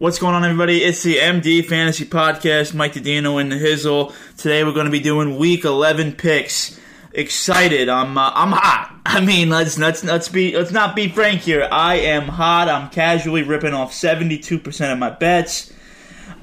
[0.00, 0.84] What's going on, everybody?
[0.84, 2.72] It's the MD Fantasy Podcast.
[2.72, 4.14] Mike Didino and the Hizzle.
[4.36, 6.78] Today we're going to be doing Week 11 picks.
[7.12, 7.88] Excited.
[7.88, 8.96] I'm uh, I'm hot.
[9.06, 11.66] I mean, let's let's let's be let's not be frank here.
[11.68, 12.68] I am hot.
[12.68, 15.72] I'm casually ripping off 72% of my bets.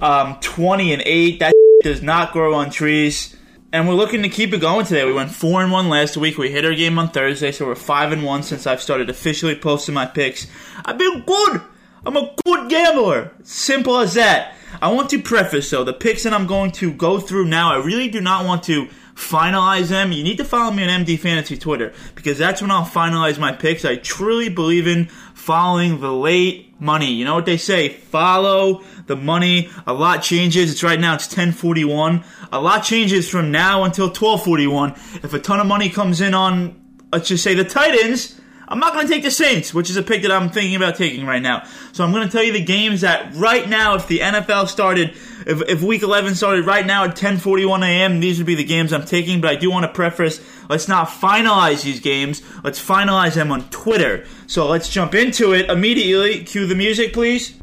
[0.02, 1.40] Um, 20 and 8.
[1.40, 3.38] That does not grow on trees.
[3.72, 5.06] And we're looking to keep it going today.
[5.06, 6.38] We went four and one last week.
[6.38, 9.56] We hit our game on Thursday, so we're five and one since I've started officially
[9.56, 10.46] posting my picks.
[10.84, 11.62] I've been good.
[12.05, 13.32] I'm a good gambler.
[13.43, 14.55] Simple as that.
[14.82, 17.84] I want to preface though, the picks that I'm going to go through now, I
[17.84, 20.12] really do not want to finalize them.
[20.12, 23.52] You need to follow me on MD Fantasy Twitter because that's when I'll finalize my
[23.53, 23.86] picks.
[23.86, 27.13] I truly believe in following the late money.
[27.13, 27.89] You know what they say?
[27.89, 29.70] Follow the money.
[29.88, 30.72] A lot changes.
[30.72, 32.23] It's right now it's 1041.
[32.52, 34.91] A lot changes from now until 1241.
[35.23, 36.81] If a ton of money comes in on
[37.12, 40.04] let's just say the Titans, I'm not going to take the Saints, which is a
[40.04, 41.64] pick that I'm thinking about taking right now.
[41.92, 45.12] So I'm going to tell you the games that right now, if the NFL started,
[45.46, 48.92] if, if Week 11 started right now at 10:41 a.m., these would be the games
[48.92, 49.42] I'm taking.
[49.42, 52.42] But I do want to preface: let's not finalize these games.
[52.64, 54.26] Let's finalize them on Twitter.
[54.48, 56.44] So let's jump into it immediately.
[56.44, 57.56] Cue the music, please.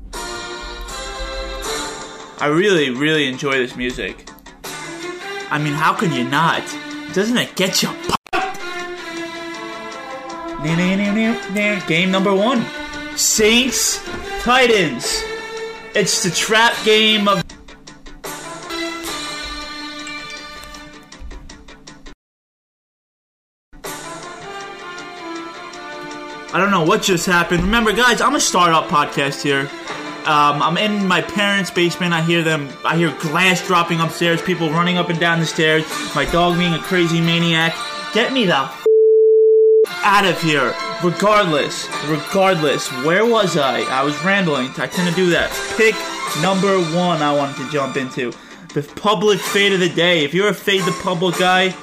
[2.41, 4.29] I really, really enjoy this music.
[5.51, 6.63] I mean, how can you not?
[7.13, 7.91] Doesn't it get you?
[10.63, 12.65] Game number one
[13.17, 14.01] Saints,
[14.43, 15.23] Titans.
[15.95, 17.43] It's the trap game of.
[26.55, 27.63] I don't know what just happened.
[27.63, 29.69] Remember, guys, I'm a startup podcast here.
[30.27, 32.15] Um, I'm in my parents' basement.
[32.15, 32.69] I hear them.
[32.85, 34.41] I hear glass dropping upstairs.
[34.41, 35.85] People running up and down the stairs.
[36.15, 37.75] My dog being a crazy maniac.
[38.15, 38.82] Get me the
[40.03, 40.75] out of here.
[41.03, 43.81] Regardless, regardless, where was I?
[43.83, 44.69] I was rambling.
[44.77, 45.50] I tend to do that.
[45.77, 45.95] Pick
[46.42, 48.33] number one I wanted to jump into.
[48.75, 50.25] The public fade of the day.
[50.25, 51.75] If you're a fade the public guy,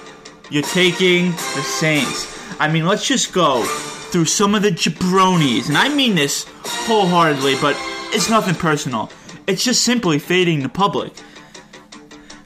[0.50, 2.38] you're taking the Saints.
[2.60, 5.68] I mean, let's just go through some of the jabronis.
[5.68, 7.76] And I mean this wholeheartedly, but
[8.12, 9.12] it's nothing personal.
[9.48, 11.14] It's just simply fading the public.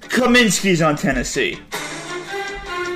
[0.01, 1.59] Kaminsky's on Tennessee.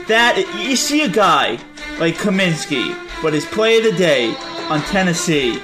[0.07, 1.59] That, you see a guy
[1.99, 4.35] like Kaminsky, but his play of the day
[4.69, 5.61] on Tennessee.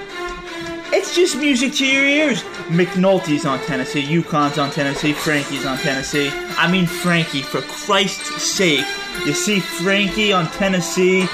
[0.96, 2.42] It's just music to your ears.
[2.68, 6.30] McNulty's on Tennessee, Yukon's on Tennessee, Frankie's on Tennessee.
[6.56, 8.86] I mean Frankie, for Christ's sake.
[9.26, 11.26] You see Frankie on Tennessee,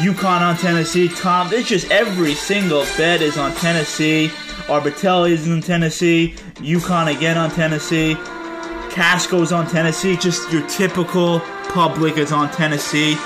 [0.00, 1.52] Yukon on Tennessee, Tom.
[1.52, 4.28] It's just every single bet is on Tennessee.
[4.66, 8.14] Arbitelli is in Tennessee, Yukon again on Tennessee.
[8.90, 10.16] Casco's on Tennessee.
[10.16, 13.16] Just your typical public is on Tennessee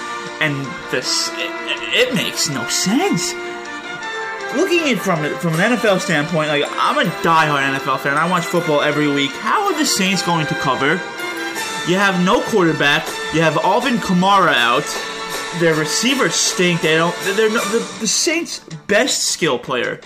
[0.40, 3.34] and this it, it, makes no sense.
[4.56, 8.16] Looking at from from an NFL standpoint, like I'm a diehard NFL fan.
[8.16, 9.30] I watch football every week.
[9.30, 10.92] How are the Saints going to cover?
[11.88, 13.06] You have no quarterback.
[13.34, 14.84] You have Alvin Kamara out.
[15.60, 16.80] Their receivers stink.
[16.82, 17.14] They don't.
[17.22, 20.00] They're no, the, the Saints' best skill player.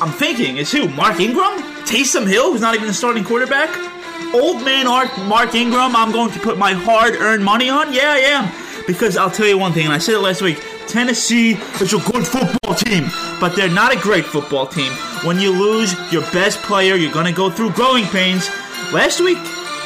[0.00, 0.88] I'm thinking is who?
[0.88, 1.58] Mark Ingram?
[1.84, 3.89] Taysom Hill, who's not even a starting quarterback?
[4.34, 4.86] Old man
[5.26, 7.92] Mark Ingram, I'm going to put my hard earned money on?
[7.92, 8.86] Yeah, I am.
[8.86, 10.58] Because I'll tell you one thing, and I said it last week
[10.88, 13.04] Tennessee is a good football team,
[13.38, 14.90] but they're not a great football team.
[15.22, 18.48] When you lose your best player, you're going to go through growing pains.
[18.92, 19.38] Last week,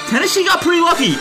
[0.06, 1.12] Tennessee got pretty lucky.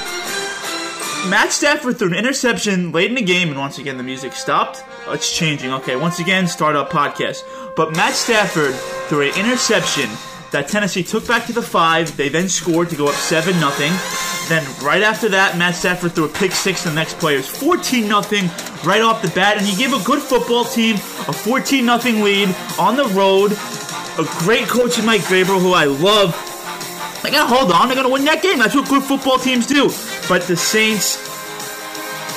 [1.29, 4.83] Matt Stafford threw an interception late in the game, and once again, the music stopped.
[5.07, 5.73] it's changing.
[5.73, 7.43] Okay, once again, start up podcast.
[7.75, 8.75] But Matt Stafford
[9.09, 10.09] threw an interception
[10.53, 12.15] that Tennessee took back to the five.
[12.15, 13.69] They then scored to go up 7 0.
[14.47, 17.49] Then right after that, Matt Stafford threw a pick six to the next play players.
[17.49, 18.21] 14 0
[18.85, 19.57] right off the bat.
[19.57, 23.51] And you give a good football team a 14 0 lead on the road.
[24.19, 26.31] A great coach in Mike Vrabel, who I love.
[27.23, 27.87] They gotta hold on.
[27.87, 28.59] They're gonna win that game.
[28.59, 29.89] That's what good football teams do.
[30.29, 31.17] But the Saints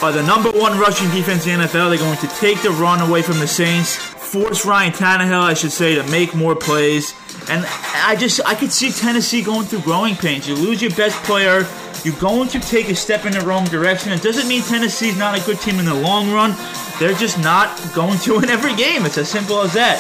[0.03, 1.91] are the number one rushing defense in the NFL.
[1.91, 5.73] They're going to take the run away from the Saints, force Ryan Tannehill, I should
[5.73, 7.13] say, to make more plays.
[7.49, 7.65] And
[7.95, 10.49] I just I could see Tennessee going through growing pains.
[10.49, 11.67] You lose your best player,
[12.05, 14.13] you're going to take a step in the wrong direction.
[14.13, 16.55] It doesn't mean Tennessee's not a good team in the long run.
[16.99, 19.05] They're just not going to win every game.
[19.07, 19.99] It's as simple as that.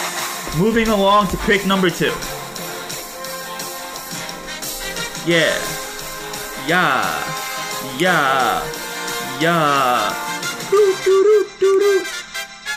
[0.58, 2.12] Moving along to pick number two.
[5.26, 5.58] Yeah.
[6.66, 7.04] Yeah.
[7.98, 8.62] Yeah.
[9.40, 10.14] Yeah.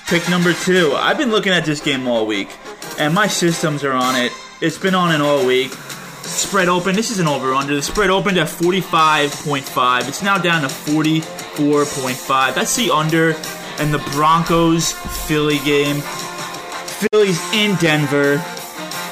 [0.08, 0.94] Pick number two.
[0.96, 2.50] I've been looking at this game all week,
[3.00, 4.32] and my systems are on it.
[4.62, 5.72] It's been on it all week.
[6.22, 6.96] Spread open.
[6.96, 7.74] This is an over under.
[7.74, 10.08] The spread opened at 45.5.
[10.08, 12.54] It's now down to 44.5.
[12.54, 13.32] That's the under.
[13.80, 14.92] And the Broncos
[15.28, 16.02] Philly game.
[17.12, 18.44] Philly's in Denver.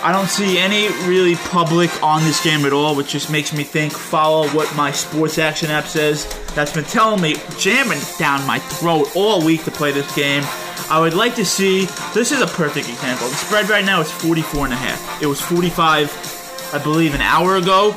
[0.03, 3.63] I don't see any really public on this game at all, which just makes me
[3.63, 6.27] think follow what my sports action app says.
[6.53, 10.43] That's been telling me, jamming down my throat all week to play this game.
[10.89, 13.27] I would like to see, this is a perfect example.
[13.27, 15.21] The spread right now is 44 and a half.
[15.21, 17.89] It was 45, I believe, an hour ago.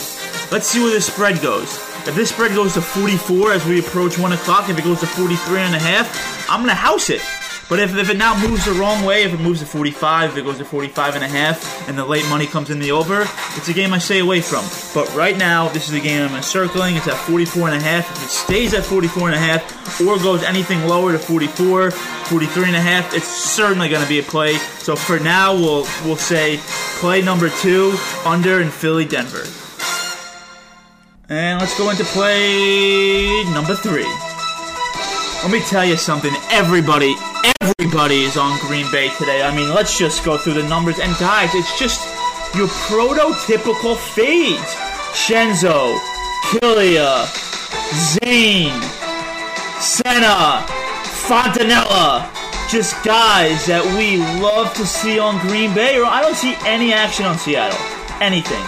[0.51, 1.77] Let's see where this spread goes.
[2.09, 5.07] If this spread goes to 44 as we approach 1 o'clock, if it goes to
[5.07, 7.23] 43 and a half, I'm going to house it.
[7.71, 10.37] But if, if it now moves the wrong way, if it moves to 45, if
[10.39, 13.23] it goes to 45 and a half, and the late money comes in the over,
[13.55, 14.65] it's a game I stay away from.
[14.93, 16.97] But right now, this is a game I'm encircling.
[16.97, 18.11] It's at 44 and a half.
[18.11, 22.65] If it stays at 44 and a half, or goes anything lower to 44, 43
[22.65, 24.55] and a half, it's certainly going to be a play.
[24.55, 26.59] So for now, we'll we'll say
[26.99, 27.95] play number two
[28.27, 29.45] under in Philly, Denver.
[31.29, 34.11] And let's go into play number three.
[35.43, 36.33] Let me tell you something.
[36.51, 37.15] Everybody,
[37.91, 39.43] everybody is on Green Bay today.
[39.43, 41.01] I mean, let's just go through the numbers.
[41.01, 42.07] And guys, it's just
[42.55, 44.63] your prototypical fades.
[45.11, 45.99] Shenzo,
[46.51, 47.27] Kilia,
[48.15, 48.81] Zane,
[49.81, 50.63] Senna,
[51.27, 52.31] Fontanella.
[52.71, 55.99] Just guys that we love to see on Green Bay.
[55.99, 57.77] Or I don't see any action on Seattle.
[58.21, 58.63] Anything.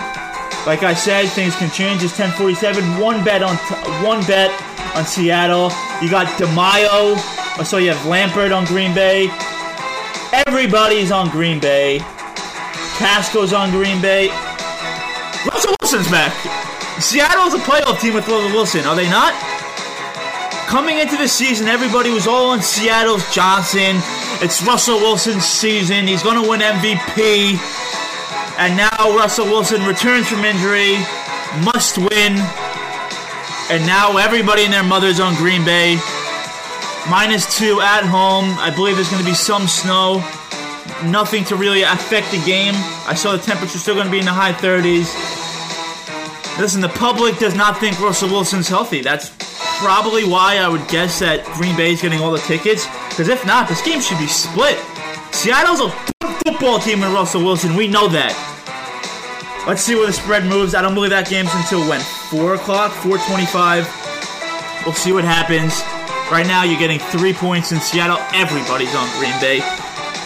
[0.67, 2.03] Like I said, things can change.
[2.03, 2.99] It's 10:47.
[2.99, 4.51] One bet on t- one bet
[4.97, 5.71] on Seattle.
[6.03, 7.42] You got DeMaio.
[7.61, 9.29] So you have Lampert on Green Bay.
[10.47, 11.99] Everybody's on Green Bay.
[12.99, 14.29] Casco's on Green Bay.
[15.47, 16.33] Russell Wilson's back.
[17.01, 19.33] Seattle's a playoff team with Russell Wilson, are they not?
[20.67, 23.97] Coming into the season, everybody was all on Seattle's Johnson.
[24.41, 26.07] It's Russell Wilson's season.
[26.09, 27.59] He's going to win MVP.
[28.59, 30.97] And now Russell Wilson returns from injury,
[31.63, 32.39] must win.
[33.71, 35.99] And now everybody and their mother's on Green Bay.
[37.11, 38.57] Minus two at home.
[38.59, 40.19] I believe there's going to be some snow.
[41.05, 42.75] Nothing to really affect the game.
[43.07, 45.11] I saw the temperature still going to be in the high 30s.
[46.61, 49.01] Listen, the public does not think Russell Wilson's healthy.
[49.01, 49.31] That's
[49.79, 52.87] probably why I would guess that Green Bay is getting all the tickets.
[53.09, 54.79] Because if not, this game should be split.
[55.33, 55.91] Seattle's a
[56.45, 57.75] football team with Russell Wilson.
[57.75, 58.37] We know that.
[59.67, 60.75] Let's see where the spread moves.
[60.75, 62.01] I don't believe that game's until when?
[62.31, 62.93] 4 o'clock?
[62.93, 64.85] 425.
[64.85, 65.83] We'll see what happens.
[66.33, 68.17] Right now, you're getting three points in Seattle.
[68.33, 69.59] Everybody's on Green Bay.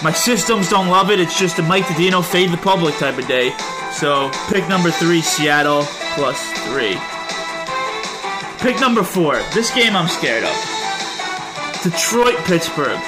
[0.04, 1.18] My systems don't love it.
[1.18, 3.50] It's just a Mike Didino fade the public type of day.
[3.92, 5.82] So, pick number three, Seattle,
[6.14, 6.96] plus three.
[8.60, 9.42] Pick number four.
[9.52, 10.54] This game I'm scared of.
[11.82, 13.00] Detroit, Pittsburgh.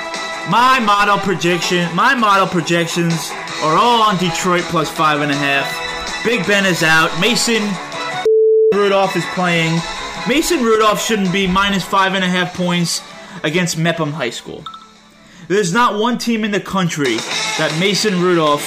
[0.51, 3.31] My model prediction, my model projections
[3.63, 5.71] are all on Detroit plus five and a half.
[6.25, 7.17] Big Ben is out.
[7.21, 7.63] Mason
[8.75, 9.79] Rudolph is playing.
[10.27, 13.03] Mason Rudolph shouldn't be minus five and a half points
[13.45, 14.65] against Mepham High School.
[15.49, 17.17] There's not one team in the country
[17.57, 18.65] that Mason Rudolph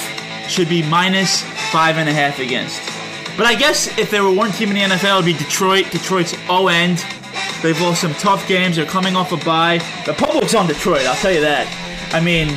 [0.47, 2.81] should be minus five and a half against.
[3.37, 5.91] But I guess if there were one team in the NFL, it would be Detroit.
[5.91, 7.05] Detroit's O end.
[7.61, 8.75] They've lost some tough games.
[8.75, 9.77] They're coming off a bye.
[10.05, 11.67] The public's on Detroit, I'll tell you that.
[12.13, 12.47] I mean,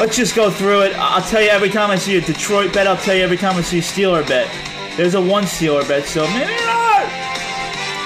[0.00, 0.92] let's just go through it.
[0.96, 3.56] I'll tell you every time I see a Detroit bet, I'll tell you every time
[3.56, 4.50] I see a Steeler bet.
[4.96, 6.61] There's a one Steeler bet, so maybe.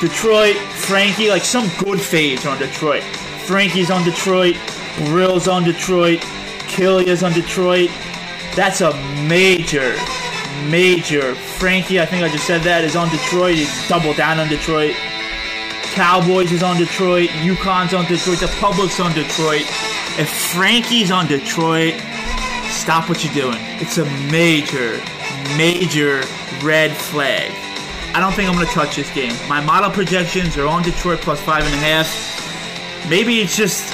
[0.00, 3.02] Detroit, Frankie, like some good fades on Detroit.
[3.46, 4.56] Frankie's on Detroit,
[4.98, 6.20] Brill's on Detroit,
[6.68, 7.90] Kilia's on Detroit.
[8.54, 8.92] That's a
[9.26, 9.96] major,
[10.68, 11.34] major.
[11.34, 13.54] Frankie, I think I just said that, is on Detroit.
[13.54, 14.94] He's double down on Detroit.
[15.94, 17.30] Cowboys is on Detroit.
[17.30, 18.38] Yukon's on Detroit.
[18.38, 19.62] The public's on Detroit.
[20.18, 21.94] If Frankie's on Detroit,
[22.68, 23.58] stop what you're doing.
[23.80, 25.00] It's a major,
[25.56, 26.22] major
[26.62, 27.65] red flag.
[28.16, 29.34] I don't think I'm going to touch this game.
[29.46, 33.10] My model projections are on Detroit plus five and a half.
[33.10, 33.92] Maybe it's just.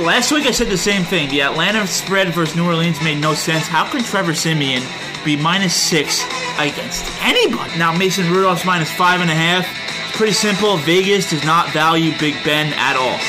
[0.00, 1.28] Last week I said the same thing.
[1.28, 3.68] The Atlanta spread versus New Orleans made no sense.
[3.68, 4.82] How can Trevor Siemian
[5.24, 6.24] be minus six
[6.58, 7.78] against anybody?
[7.78, 9.64] Now Mason Rudolph's minus five and a half.
[10.08, 10.76] It's pretty simple.
[10.78, 13.20] Vegas does not value Big Ben at all.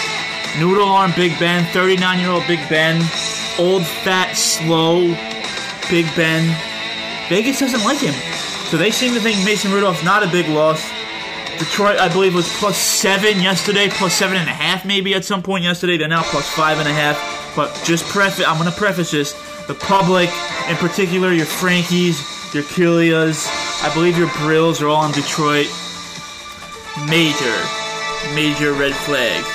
[0.59, 2.95] Noodle arm Big Ben, 39 year old Big Ben,
[3.59, 5.15] old, fat, slow
[5.91, 6.57] Big Ben.
[7.29, 8.32] Vegas doesn't like him.
[8.73, 10.81] So they seem to think Mason Rudolph's not a big loss.
[11.59, 15.43] Detroit, I believe, was plus seven yesterday, plus seven and a half maybe at some
[15.43, 15.95] point yesterday.
[15.95, 17.53] They're now plus five and a half.
[17.55, 19.33] But just preface, I'm going to preface this.
[19.67, 20.27] The public,
[20.67, 22.17] in particular, your Frankies,
[22.51, 23.45] your Kilias,
[23.83, 25.67] I believe your Brills are all in Detroit.
[27.07, 27.53] Major,
[28.33, 29.45] major red flag.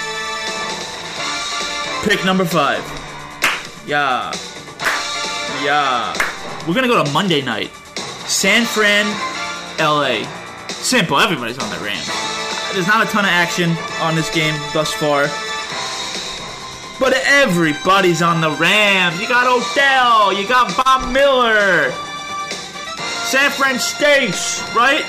[2.09, 2.85] Pick number five.
[3.85, 4.33] Yeah.
[5.65, 6.15] Yeah.
[6.69, 7.73] We're going to go to Monday night.
[8.39, 9.05] San Fran,
[9.81, 10.23] LA.
[10.69, 11.19] Simple.
[11.19, 12.09] Everybody's on the Rams.
[12.73, 15.27] There's not a ton of action on this game thus far.
[17.01, 19.21] But Everybody's on the Rams.
[19.21, 20.41] You got Odell.
[20.41, 21.91] You got Von Miller.
[23.27, 25.03] San Fran States, right?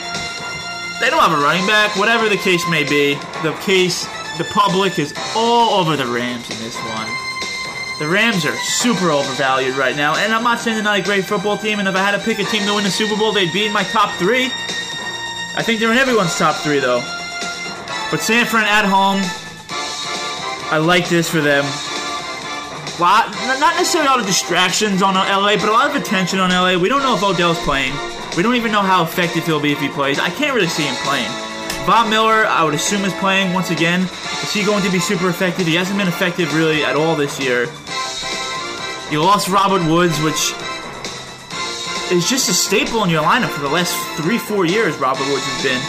[1.00, 1.96] They don't have a running back.
[1.98, 4.06] Whatever the case may be, the case,
[4.40, 7.29] the public is all over the Rams in this one.
[8.00, 11.26] The Rams are super overvalued right now, and I'm not saying they're not a great
[11.26, 11.80] football team.
[11.80, 13.66] And if I had to pick a team to win the Super Bowl, they'd be
[13.66, 14.46] in my top three.
[15.58, 17.02] I think they're in everyone's top three, though.
[18.10, 19.20] But San Fran at home,
[20.72, 21.66] I like this for them.
[23.02, 26.52] Lot, not necessarily a lot of distractions on LA, but a lot of attention on
[26.52, 26.78] LA.
[26.80, 27.92] We don't know if Odell's playing.
[28.38, 30.20] We don't even know how effective he'll be if he plays.
[30.20, 31.30] I can't really see him playing.
[31.86, 34.02] Von Miller, I would assume, is playing once again.
[34.02, 35.68] Is he going to be super effective?
[35.68, 37.68] He hasn't been effective really at all this year.
[39.12, 40.54] You lost Robert Woods, which
[42.12, 44.98] is just a staple in your lineup for the last three, four years.
[44.98, 45.82] Robert Woods has been.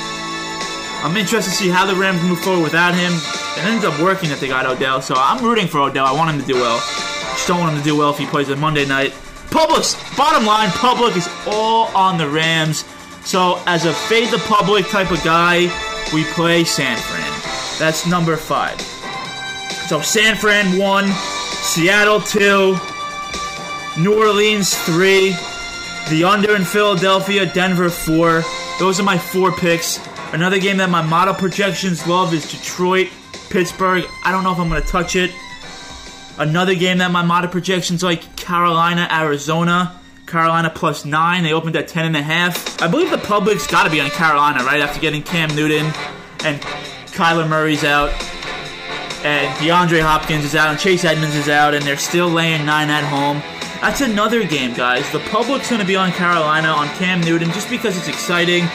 [1.04, 3.12] I'm interested to see how the Rams move forward without him.
[3.12, 6.06] It ends up working that they got Odell, so I'm rooting for Odell.
[6.06, 6.78] I want him to do well.
[6.78, 9.14] Just don't want him to do well if he plays on Monday night.
[9.50, 9.84] Public,
[10.16, 12.84] bottom line, public is all on the Rams.
[13.24, 15.68] So as a fade the public type of guy,
[16.14, 17.78] we play San Fran.
[17.78, 18.80] That's number five.
[19.88, 22.78] So San Fran one, Seattle two,
[23.98, 25.30] New Orleans three,
[26.08, 28.42] the under in Philadelphia, Denver four.
[28.78, 29.98] Those are my four picks.
[30.32, 33.08] Another game that my model projections love is Detroit,
[33.50, 34.04] Pittsburgh.
[34.24, 35.32] I don't know if I'm going to touch it.
[36.38, 40.00] Another game that my model projections like Carolina, Arizona.
[40.26, 41.42] Carolina plus nine.
[41.42, 42.80] They opened at ten and a half.
[42.80, 44.80] I believe the public's got to be on Carolina, right?
[44.80, 45.86] After getting Cam Newton
[46.44, 46.62] and
[47.10, 48.10] Kyler Murray's out,
[49.24, 52.88] and DeAndre Hopkins is out, and Chase Edmonds is out, and they're still laying nine
[52.88, 53.42] at home.
[53.80, 55.10] That's another game, guys.
[55.10, 58.68] The public's going to be on Carolina, on Cam Newton, just because it's exciting.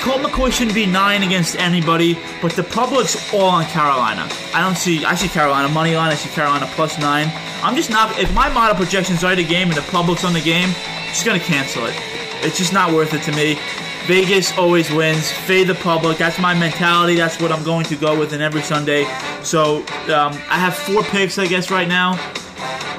[0.00, 4.26] Colt McCoy shouldn't be nine against anybody, but the public's all on Carolina.
[4.54, 5.04] I don't see.
[5.04, 6.10] I see Carolina money line.
[6.10, 7.30] I see Carolina plus nine.
[7.62, 8.18] I'm just not.
[8.18, 11.26] If my model projections are the game and the public's on the game, I'm just
[11.26, 11.94] gonna cancel it.
[12.42, 13.58] It's just not worth it to me.
[14.06, 15.30] Vegas always wins.
[15.30, 16.16] Fade the public.
[16.16, 17.16] That's my mentality.
[17.16, 19.04] That's what I'm going to go with in every Sunday.
[19.42, 22.12] So um, I have four picks, I guess, right now.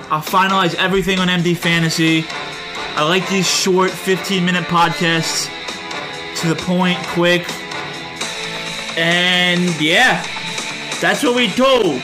[0.10, 2.26] I'll finalize everything on MD Fantasy.
[2.96, 5.50] I like these short 15 minute podcasts
[6.42, 7.46] to the point, quick.
[8.98, 10.24] And yeah,
[11.00, 12.02] that's what we do.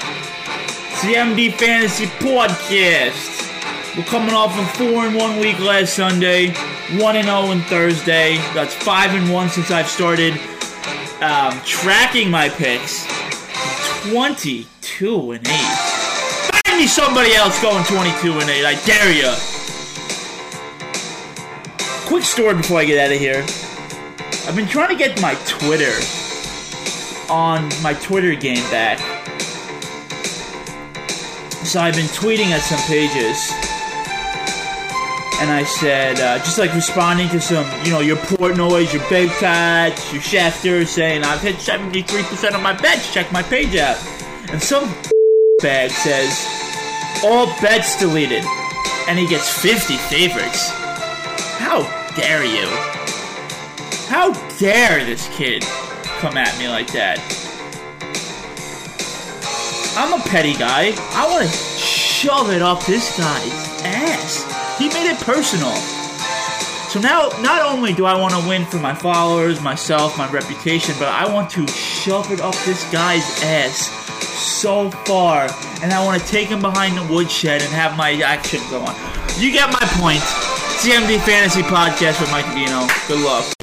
[1.03, 3.33] MD Fantasy Podcast.
[3.97, 6.53] We're coming off of four and one week last Sunday,
[6.99, 8.37] one and zero on Thursday.
[8.53, 10.33] That's five and one since I've started
[11.21, 13.05] um, tracking my picks.
[14.09, 15.72] Twenty-two and eight.
[16.73, 18.65] Find me somebody else going twenty-two and eight.
[18.65, 19.31] I dare you.
[22.07, 23.43] Quick story before I get out of here.
[24.47, 25.93] I've been trying to get my Twitter
[27.31, 28.97] on my Twitter game back.
[31.63, 33.51] So I've been tweeting at some pages.
[35.41, 39.29] And I said, uh, just like responding to some, you know, your Portnoys, your Big
[39.29, 44.03] Cats, your Schefter, saying, I've hit 73% of my bets, check my page out.
[44.49, 44.91] And some
[45.61, 46.62] bag says,
[47.23, 48.43] all bets deleted.
[49.07, 50.69] And he gets 50 favorites.
[51.59, 51.83] How
[52.15, 52.67] dare you?
[54.07, 55.63] How dare this kid
[56.19, 57.19] come at me like that?
[59.97, 60.93] I'm a petty guy.
[61.11, 64.77] I want to shove it up this guy's ass.
[64.77, 65.73] He made it personal.
[66.89, 70.95] So now, not only do I want to win for my followers, myself, my reputation,
[70.99, 74.02] but I want to shove it up this guy's ass
[74.43, 75.47] so far.
[75.81, 78.95] And I want to take him behind the woodshed and have my action go on.
[79.39, 80.21] You get my point.
[80.83, 82.87] CMD Fantasy Podcast with Mike Dino.
[83.07, 83.62] Good luck.